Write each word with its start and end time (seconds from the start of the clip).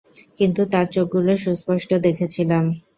কিন্ত 0.37 0.57
তার 0.71 0.85
চোখগুলো 0.95 1.31
সুস্পষ্ট 1.37 1.89
দেখেছিলাম। 2.05 2.63